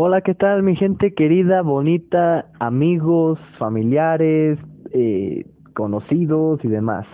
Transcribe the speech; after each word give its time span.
Hola, 0.00 0.20
¿qué 0.20 0.36
tal 0.36 0.62
mi 0.62 0.76
gente 0.76 1.12
querida, 1.12 1.60
bonita, 1.62 2.46
amigos, 2.60 3.36
familiares, 3.58 4.56
eh, 4.92 5.44
conocidos 5.74 6.64
y 6.64 6.68
demás? 6.68 7.04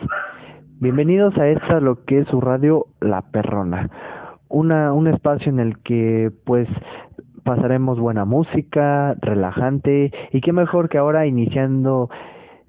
Bienvenidos 0.80 1.34
a 1.38 1.48
esta 1.48 1.80
lo 1.80 2.04
que 2.04 2.18
es 2.18 2.28
su 2.28 2.42
radio 2.42 2.88
La 3.00 3.22
Perrona. 3.22 3.88
Una, 4.50 4.92
un 4.92 5.06
espacio 5.06 5.50
en 5.50 5.60
el 5.60 5.78
que 5.78 6.30
pues 6.44 6.68
pasaremos 7.42 7.98
buena 7.98 8.26
música, 8.26 9.14
relajante 9.22 10.12
y 10.32 10.42
qué 10.42 10.52
mejor 10.52 10.90
que 10.90 10.98
ahora 10.98 11.24
iniciando 11.24 12.10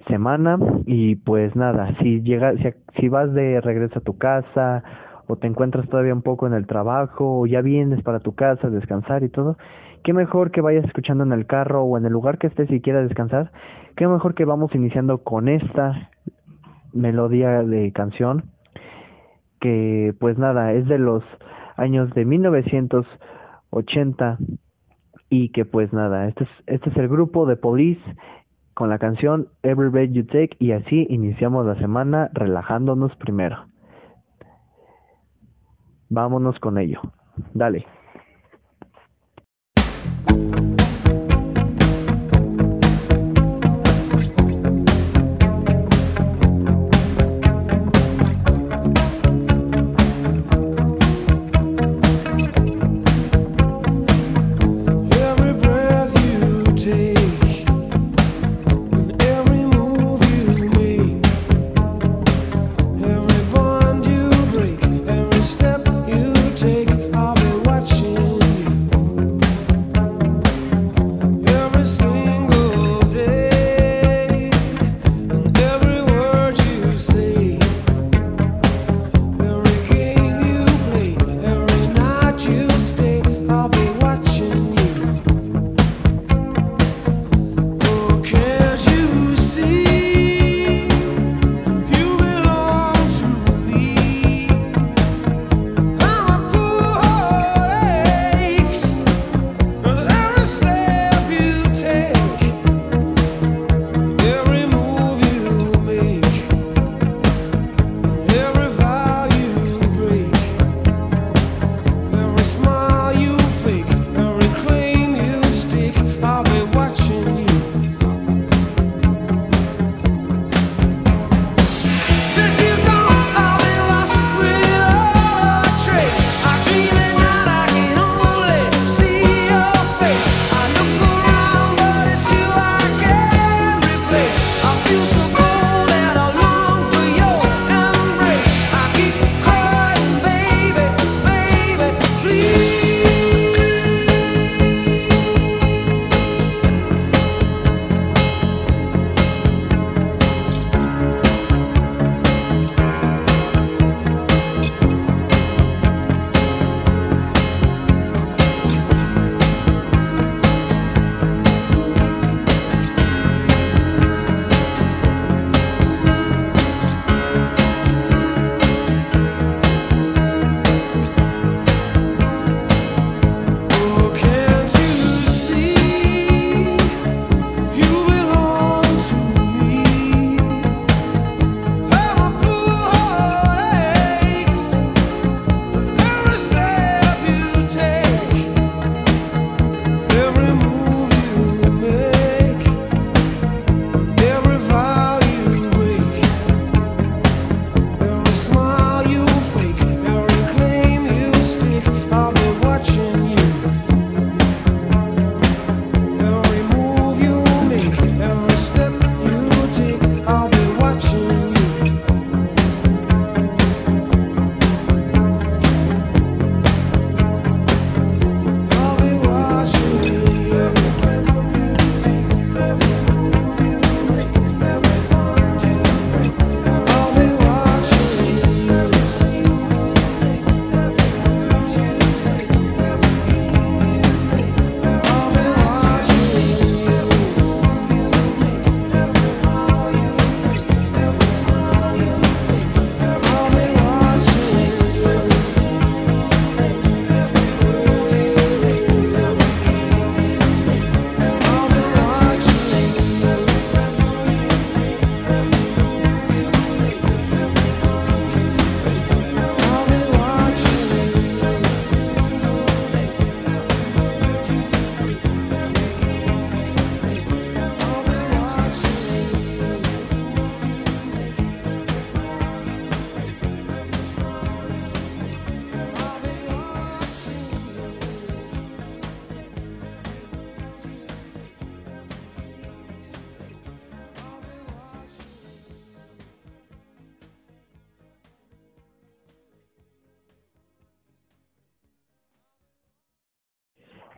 semana 0.07 0.57
y 0.85 1.17
pues 1.17 1.57
nada, 1.57 1.93
si 2.01 2.21
llegas, 2.21 2.55
si, 2.59 3.01
si 3.01 3.09
vas 3.09 3.33
de 3.33 3.59
regreso 3.59 3.99
a 3.99 4.03
tu 4.03 4.17
casa 4.17 4.81
o 5.27 5.35
te 5.35 5.47
encuentras 5.47 5.89
todavía 5.89 6.13
un 6.13 6.21
poco 6.21 6.47
en 6.47 6.53
el 6.53 6.67
trabajo 6.67 7.41
o 7.41 7.45
ya 7.47 7.59
vienes 7.59 8.01
para 8.01 8.21
tu 8.21 8.33
casa 8.33 8.67
a 8.67 8.69
descansar 8.69 9.23
y 9.23 9.29
todo, 9.29 9.57
qué 10.05 10.13
mejor 10.13 10.51
que 10.51 10.61
vayas 10.61 10.85
escuchando 10.85 11.23
en 11.23 11.31
el 11.33 11.47
carro 11.47 11.83
o 11.83 11.97
en 11.97 12.05
el 12.05 12.13
lugar 12.13 12.37
que 12.37 12.45
estés 12.45 12.69
y 12.69 12.79
quieras 12.79 13.07
descansar, 13.07 13.51
qué 13.95 14.07
mejor 14.07 14.35
que 14.35 14.45
vamos 14.45 14.69
iniciando 14.75 15.23
con 15.23 15.49
esta 15.49 16.11
melodía 16.93 17.63
de 17.63 17.91
canción 17.91 18.51
que 19.59 20.13
pues 20.19 20.37
nada, 20.37 20.73
es 20.73 20.87
de 20.87 20.99
los 20.99 21.23
años 21.75 22.13
de 22.13 22.23
1980 22.23 24.37
y 25.31 25.49
que 25.49 25.65
pues 25.65 25.91
nada, 25.91 26.27
este 26.27 26.43
es, 26.43 26.49
este 26.67 26.91
es 26.91 26.97
el 26.97 27.07
grupo 27.07 27.47
de 27.47 27.55
Police 27.55 28.03
con 28.75 28.91
la 28.91 28.99
canción 28.99 29.47
Every 29.63 29.89
Breath 29.89 30.11
You 30.11 30.27
Take 30.27 30.51
y 30.59 30.73
así 30.73 31.07
iniciamos 31.09 31.65
la 31.65 31.79
semana 31.79 32.29
relajándonos 32.33 33.15
primero. 33.15 33.65
Vámonos 36.09 36.59
con 36.59 36.77
ello. 36.77 37.01
Dale. 37.55 37.87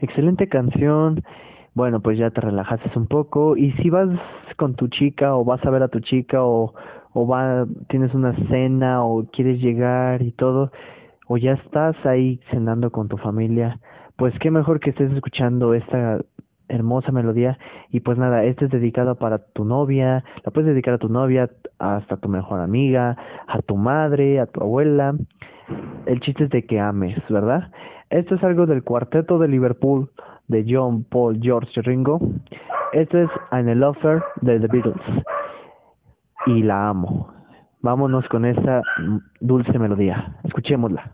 Excelente 0.01 0.47
canción. 0.47 1.23
Bueno, 1.73 1.99
pues 1.99 2.17
ya 2.17 2.31
te 2.31 2.41
relajaste 2.41 2.89
un 2.97 3.07
poco 3.07 3.55
y 3.55 3.71
si 3.73 3.89
vas 3.89 4.09
con 4.55 4.75
tu 4.75 4.87
chica 4.87 5.35
o 5.35 5.45
vas 5.45 5.63
a 5.65 5.69
ver 5.69 5.83
a 5.83 5.87
tu 5.87 5.99
chica 5.99 6.43
o 6.43 6.73
o 7.13 7.25
va 7.25 7.65
tienes 7.89 8.13
una 8.13 8.35
cena 8.47 9.03
o 9.03 9.25
quieres 9.31 9.59
llegar 9.59 10.21
y 10.21 10.31
todo 10.31 10.71
o 11.27 11.37
ya 11.37 11.53
estás 11.53 11.95
ahí 12.05 12.39
cenando 12.51 12.91
con 12.91 13.07
tu 13.07 13.17
familia, 13.17 13.79
pues 14.15 14.33
qué 14.39 14.49
mejor 14.49 14.79
que 14.79 14.91
estés 14.91 15.11
escuchando 15.11 15.73
esta 15.73 16.19
hermosa 16.69 17.11
melodía 17.11 17.57
y 17.89 18.01
pues 18.01 18.17
nada, 18.17 18.43
este 18.43 18.65
es 18.65 18.71
dedicado 18.71 19.15
para 19.15 19.39
tu 19.39 19.65
novia, 19.65 20.23
la 20.43 20.51
puedes 20.51 20.69
dedicar 20.69 20.93
a 20.93 20.97
tu 20.97 21.09
novia, 21.09 21.49
hasta 21.79 22.17
tu 22.17 22.29
mejor 22.29 22.59
amiga, 22.59 23.17
a 23.47 23.61
tu 23.61 23.77
madre, 23.77 24.39
a 24.39 24.45
tu 24.45 24.61
abuela. 24.61 25.15
El 26.05 26.19
chiste 26.21 26.45
es 26.45 26.49
de 26.49 26.65
que 26.65 26.79
ames, 26.79 27.17
¿verdad? 27.29 27.71
Esto 28.09 28.35
es 28.35 28.43
algo 28.43 28.65
del 28.65 28.83
cuarteto 28.83 29.37
de 29.37 29.47
Liverpool 29.47 30.09
de 30.47 30.65
John, 30.67 31.03
Paul, 31.03 31.39
George 31.41 31.81
Ringo. 31.81 32.19
Esto 32.93 33.17
es 33.17 33.29
I'm 33.51 33.67
a 33.67 33.75
Lover 33.75 34.23
de 34.41 34.59
The 34.59 34.67
Beatles. 34.67 35.01
Y 36.45 36.63
la 36.63 36.89
amo. 36.89 37.33
Vámonos 37.81 38.27
con 38.29 38.45
esa 38.45 38.81
dulce 39.39 39.77
melodía. 39.77 40.37
Escuchémosla. 40.43 41.13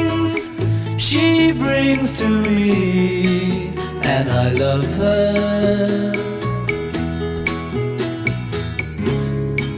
brings 1.63 2.11
to 2.19 2.27
me, 2.27 3.67
and 4.13 4.29
I 4.29 4.49
love 4.63 4.85
her. 4.97 6.13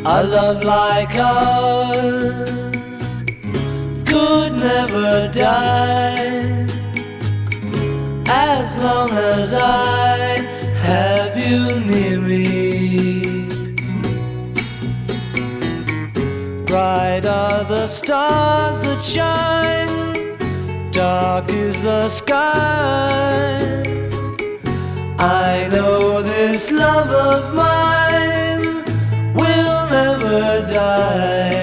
A 0.06 0.24
love 0.38 0.63
like 0.63 1.15
ours 1.15 2.50
could 4.06 4.53
never 4.53 5.30
die 5.31 6.68
as 8.27 8.77
long 8.77 9.09
as 9.12 9.53
I 9.53 10.18
have 10.89 11.33
you 11.38 11.80
near 11.91 12.19
me. 12.19 13.47
Bright 16.65 17.25
are 17.25 17.63
the 17.63 17.88
stars 17.88 18.77
that 18.81 19.01
shine, 19.01 19.93
dark 20.94 21.50
is 21.50 21.81
the 21.81 22.07
sky. 22.07 23.57
I 25.18 25.68
know 25.72 26.22
this 26.22 26.69
love 26.72 27.10
of 27.10 27.56
mine 27.56 28.63
will 29.34 29.80
never 29.90 30.62
die, 30.72 31.62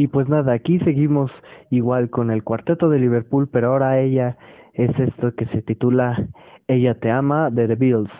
Y 0.00 0.06
pues 0.06 0.30
nada, 0.30 0.54
aquí 0.54 0.78
seguimos 0.78 1.30
igual 1.68 2.08
con 2.08 2.30
el 2.30 2.42
cuarteto 2.42 2.88
de 2.88 2.98
Liverpool, 2.98 3.50
pero 3.52 3.68
ahora 3.68 4.00
ella 4.00 4.38
es 4.72 4.98
esto 4.98 5.34
que 5.34 5.44
se 5.48 5.60
titula 5.60 6.26
Ella 6.68 6.94
te 6.94 7.10
ama 7.10 7.50
de 7.50 7.68
The 7.68 7.74
Beatles, 7.74 8.10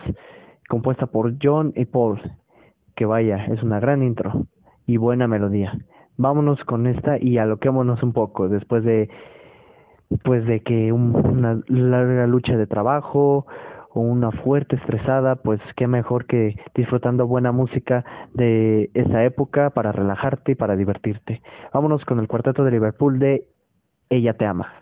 compuesta 0.69 1.07
por 1.07 1.33
John 1.41 1.73
y 1.75 1.85
Paul. 1.85 2.21
Que 2.95 3.07
vaya, 3.07 3.47
es 3.47 3.63
una 3.63 3.79
gran 3.79 4.03
intro 4.03 4.45
y 4.85 4.97
buena 4.97 5.27
melodía. 5.27 5.75
Vámonos 6.17 6.63
con 6.65 6.85
esta 6.85 7.17
y 7.19 7.39
aloquémonos 7.39 8.03
un 8.03 8.13
poco 8.13 8.47
después 8.47 8.83
de 8.83 9.09
pues 10.23 10.45
de 10.45 10.59
que 10.59 10.91
una 10.91 11.63
larga 11.65 12.27
lucha 12.27 12.57
de 12.57 12.67
trabajo 12.67 13.47
o 13.93 14.01
una 14.01 14.31
fuerte 14.31 14.75
estresada, 14.77 15.35
pues 15.35 15.59
qué 15.75 15.87
mejor 15.87 16.25
que 16.25 16.55
disfrutando 16.75 17.27
buena 17.27 17.51
música 17.51 18.05
de 18.33 18.89
esa 18.93 19.23
época 19.23 19.69
para 19.71 19.91
relajarte 19.91 20.53
y 20.53 20.55
para 20.55 20.75
divertirte. 20.75 21.41
Vámonos 21.73 22.03
con 22.05 22.19
el 22.19 22.27
cuarteto 22.27 22.63
de 22.63 22.71
Liverpool 22.71 23.19
de 23.19 23.47
Ella 24.09 24.33
te 24.33 24.45
ama. 24.45 24.73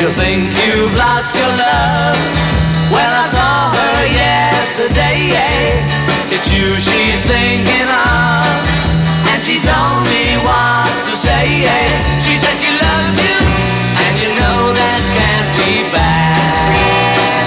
You 0.00 0.08
think 0.16 0.48
you've 0.56 0.96
lost 0.96 1.36
your 1.36 1.46
love? 1.58 2.16
Well. 2.90 3.20
It's 6.40 6.56
you 6.56 6.72
she's 6.80 7.20
thinking 7.28 7.84
of, 7.84 8.48
and 9.28 9.44
she 9.44 9.60
told 9.60 10.08
me 10.08 10.40
what 10.40 10.88
to 11.04 11.12
say. 11.12 11.68
She 12.16 12.32
said 12.40 12.56
she 12.56 12.72
loves 12.80 13.16
you, 13.20 13.44
and 13.44 14.12
you 14.16 14.32
know 14.40 14.72
that 14.72 15.00
can't 15.12 15.50
be 15.60 15.84
bad. 15.92 17.44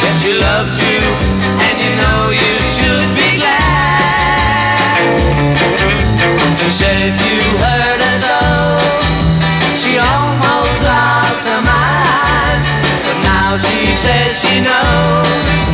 Yes, 0.00 0.16
she 0.16 0.32
loves 0.32 0.80
you, 0.80 1.00
and 1.60 1.76
you 1.84 1.92
know 2.00 2.32
you 2.32 2.56
should 2.72 3.10
be 3.12 3.36
glad. 3.36 5.12
She 6.64 6.70
said 6.72 7.12
you 7.20 7.52
hurt 7.52 8.00
her 8.00 8.16
so, 8.16 8.40
she 9.76 10.00
almost 10.00 10.80
lost 10.88 11.44
her 11.44 11.60
mind. 11.68 12.64
But 13.04 13.18
now 13.28 13.60
she 13.60 13.92
says 13.92 14.40
she 14.40 14.64
knows 14.64 15.67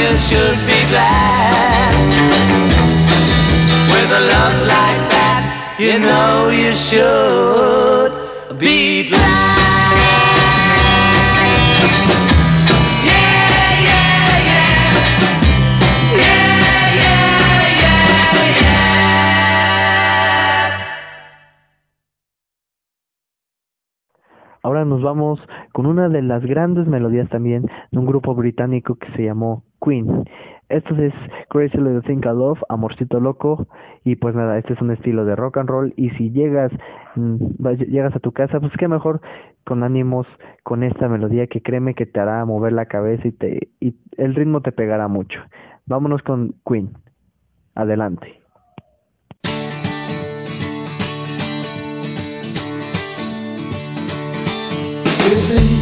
you 0.00 0.16
should 0.16 0.60
be 0.66 0.80
glad. 0.92 1.94
With 3.92 4.10
a 4.20 4.22
love 4.34 4.58
like 4.74 5.04
that, 5.14 5.76
you 5.78 5.98
know 5.98 6.48
you 6.48 6.74
should 6.74 8.12
be 8.58 9.08
glad. 9.08 9.60
Ahora 24.62 24.84
nos 24.84 25.02
vamos 25.02 25.40
con 25.72 25.86
una 25.86 26.10
de 26.10 26.20
las 26.20 26.44
grandes 26.44 26.86
melodías 26.86 27.30
también 27.30 27.66
de 27.90 27.98
un 27.98 28.04
grupo 28.04 28.34
británico 28.34 28.96
que 28.96 29.10
se 29.16 29.24
llamó 29.24 29.64
Queen. 29.84 30.24
Esto 30.68 30.94
es 30.96 31.12
Crazy 31.48 31.76
Little 31.76 32.02
Thing 32.02 32.20
I 32.24 32.28
Love, 32.28 32.60
Amorcito 32.68 33.18
Loco, 33.18 33.66
y 34.04 34.16
pues 34.16 34.36
nada, 34.36 34.56
este 34.58 34.74
es 34.74 34.80
un 34.80 34.92
estilo 34.92 35.24
de 35.24 35.34
rock 35.34 35.58
and 35.58 35.68
roll, 35.68 35.92
y 35.96 36.10
si 36.10 36.30
llegas, 36.30 36.70
mm, 37.16 37.66
llegas 37.88 38.14
a 38.14 38.20
tu 38.20 38.32
casa, 38.32 38.60
pues 38.60 38.72
qué 38.78 38.86
mejor 38.86 39.20
con 39.64 39.82
ánimos 39.82 40.26
con 40.62 40.82
esta 40.84 41.08
melodía 41.08 41.46
que 41.48 41.60
créeme 41.60 41.94
que 41.94 42.06
te 42.06 42.20
hará 42.20 42.44
mover 42.44 42.72
la 42.72 42.86
cabeza 42.86 43.26
y, 43.26 43.32
te, 43.32 43.68
y 43.80 43.96
el 44.16 44.34
ritmo 44.34 44.62
te 44.62 44.72
pegará 44.72 45.08
mucho. 45.08 45.40
Vámonos 45.86 46.22
con 46.22 46.54
Queen. 46.64 46.90
Adelante. 47.74 48.40
Listen, 55.30 55.79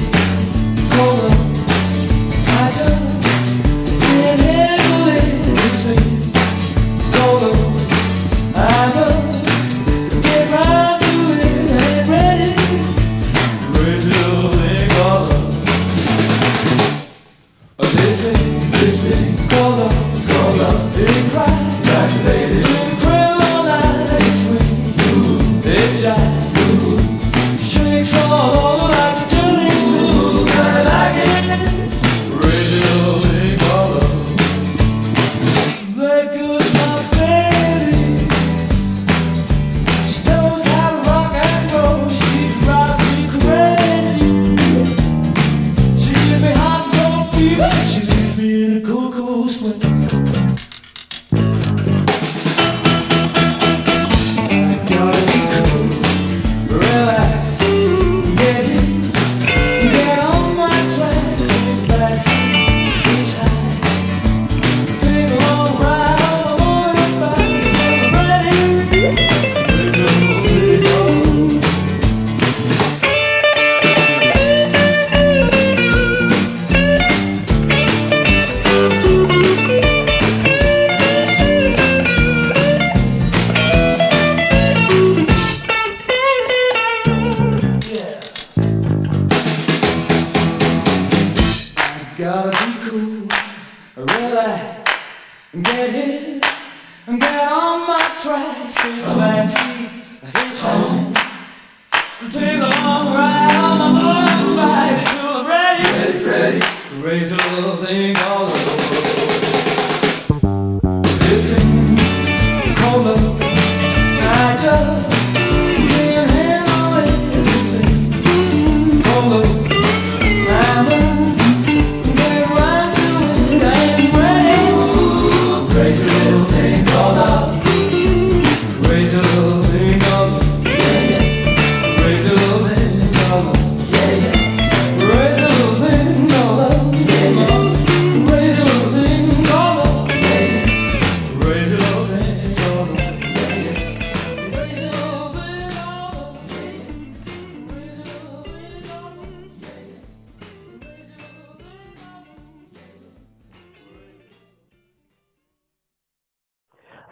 you. 47.48 47.70
She's 47.86 48.38
a 48.38 48.42
miracle. 48.42 49.37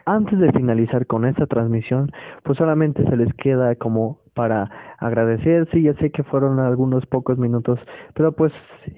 Antes 0.09 0.39
de 0.39 0.53
finalizar 0.53 1.05
con 1.07 1.25
esta 1.25 1.47
transmisión, 1.47 2.13
pues 2.45 2.57
solamente 2.59 3.03
se 3.11 3.17
les 3.17 3.35
queda 3.35 3.75
como 3.75 4.21
para 4.35 4.71
agradecer, 4.99 5.69
sí, 5.73 5.83
ya 5.83 5.95
sé 5.95 6.13
que 6.13 6.23
fueron 6.23 6.61
algunos 6.61 7.05
pocos 7.07 7.39
minutos, 7.39 7.81
pero 8.15 8.31
pues 8.31 8.53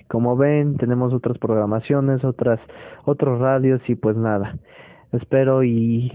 como 0.08 0.36
ven, 0.36 0.76
tenemos 0.76 1.14
otras 1.14 1.38
programaciones, 1.38 2.22
otras 2.24 2.60
otros 3.06 3.40
radios 3.40 3.80
y 3.88 3.94
pues 3.94 4.18
nada. 4.18 4.58
Espero 5.12 5.64
y 5.64 6.12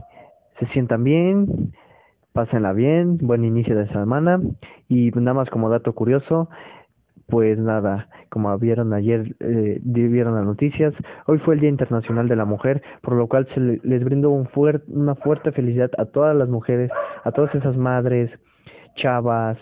se 0.59 0.67
sientan 0.67 1.03
bien, 1.03 1.73
pásenla 2.31 2.73
bien, 2.73 3.17
buen 3.17 3.45
inicio 3.45 3.75
de 3.75 3.87
semana 3.87 4.39
y 4.89 5.09
nada 5.15 5.33
más 5.33 5.49
como 5.49 5.71
dato 5.71 5.93
curioso, 5.93 6.49
pues 7.27 7.57
nada, 7.57 8.07
como 8.29 8.57
vieron 8.59 8.93
ayer, 8.93 9.35
eh, 9.39 9.79
vieron 9.83 10.35
las 10.35 10.45
noticias, 10.45 10.93
hoy 11.25 11.39
fue 11.39 11.55
el 11.55 11.61
Día 11.61 11.69
Internacional 11.69 12.27
de 12.27 12.35
la 12.35 12.45
Mujer, 12.45 12.81
por 13.01 13.13
lo 13.15 13.27
cual 13.27 13.47
se 13.53 13.59
le- 13.59 13.79
les 13.83 14.03
brindo 14.03 14.29
un 14.29 14.47
una 14.87 15.15
fuerte 15.15 15.51
felicidad 15.51 15.89
a 15.97 16.05
todas 16.05 16.35
las 16.35 16.49
mujeres, 16.49 16.91
a 17.23 17.31
todas 17.31 17.53
esas 17.55 17.77
madres, 17.77 18.29
chavas, 18.95 19.57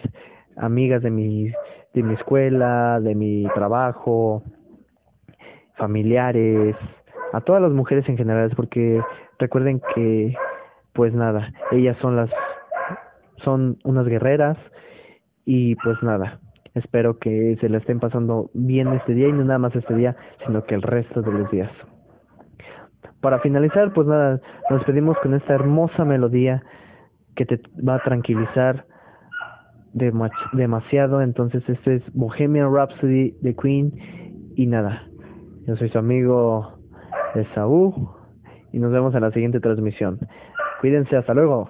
amigas 0.57 1.01
de 1.01 1.11
mi, 1.11 1.51
de 1.93 2.03
mi 2.03 2.13
escuela, 2.15 2.99
de 2.99 3.15
mi 3.15 3.47
trabajo, 3.53 4.43
familiares, 5.75 6.75
a 7.33 7.41
todas 7.41 7.61
las 7.61 7.71
mujeres 7.71 8.07
en 8.09 8.17
general, 8.17 8.51
porque 8.55 9.01
recuerden 9.39 9.81
que, 9.95 10.35
pues 10.93 11.13
nada, 11.13 11.51
ellas 11.71 11.97
son 12.01 12.15
las, 12.15 12.29
son 13.43 13.77
unas 13.83 14.05
guerreras 14.05 14.57
y 15.45 15.75
pues 15.75 16.01
nada, 16.03 16.39
espero 16.75 17.17
que 17.19 17.57
se 17.59 17.69
la 17.69 17.77
estén 17.79 17.99
pasando 17.99 18.49
bien 18.53 18.87
este 18.93 19.13
día 19.13 19.27
y 19.27 19.33
no 19.33 19.43
nada 19.43 19.59
más 19.59 19.75
este 19.75 19.93
día, 19.95 20.15
sino 20.45 20.63
que 20.63 20.75
el 20.75 20.81
resto 20.81 21.21
de 21.21 21.31
los 21.31 21.51
días. 21.51 21.71
Para 23.21 23.39
finalizar, 23.39 23.93
pues 23.93 24.07
nada, 24.07 24.39
nos 24.69 24.79
despedimos 24.79 25.17
con 25.19 25.33
esta 25.33 25.53
hermosa 25.53 26.05
melodía 26.05 26.63
que 27.35 27.45
te 27.45 27.61
va 27.87 27.95
a 27.95 28.03
tranquilizar 28.03 28.85
dema- 29.93 30.31
demasiado. 30.53 31.21
Entonces, 31.21 31.63
este 31.67 31.95
es 31.95 32.03
Bohemian 32.13 32.73
Rhapsody 32.73 33.35
de 33.41 33.55
Queen. 33.55 33.91
Y 34.55 34.65
nada, 34.65 35.03
yo 35.67 35.75
soy 35.75 35.89
su 35.89 35.97
amigo 35.99 36.79
Esaú 37.35 38.09
y 38.73 38.79
nos 38.79 38.91
vemos 38.91 39.13
en 39.15 39.21
la 39.21 39.31
siguiente 39.31 39.59
transmisión. 39.59 40.19
Cuídense, 40.81 41.15
hasta 41.15 41.33
luego. 41.33 41.69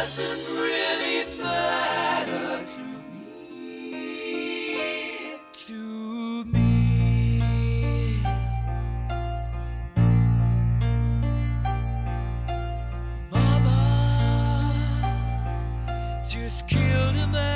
Doesn't 0.00 0.44
really 0.56 1.26
matter 1.42 2.64
to 2.64 2.82
me. 3.12 3.98
To 5.52 5.74
me. 6.46 8.22
Mama 13.30 13.78
just 16.26 16.66
killed 16.66 17.16
a 17.16 17.26
man, 17.26 17.49